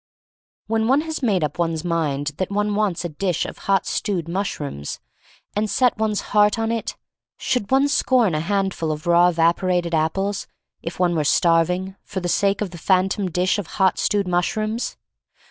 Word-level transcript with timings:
When 0.65 0.87
one 0.87 1.01
has 1.01 1.21
made 1.21 1.43
up 1.43 1.59
one's 1.59 1.83
mind 1.85 2.31
that 2.37 2.49
one 2.49 2.73
wants 2.73 3.05
a 3.05 3.09
dish 3.09 3.45
of 3.45 3.59
hot 3.69 3.85
stewed 3.85 4.27
mushrooms, 4.27 4.99
and 5.55 5.69
set 5.69 5.95
one's 5.99 6.21
heart 6.33 6.57
on 6.57 6.71
it, 6.71 6.97
should 7.37 7.69
one 7.69 7.87
scorn 7.87 8.33
a 8.33 8.39
handful 8.39 8.91
'of 8.91 9.05
raw 9.05 9.27
evaporated 9.27 9.93
apples, 9.93 10.47
if 10.81 10.99
one 10.99 11.13
were 11.15 11.23
starving, 11.23 11.97
for 12.01 12.19
the 12.19 12.27
sake 12.27 12.61
of 12.61 12.71
the 12.71 12.79
phantom 12.79 13.29
dish 13.29 13.59
of 13.59 13.67
hot 13.77 13.99
stewed 13.99 14.27
mushrooms? 14.27 14.97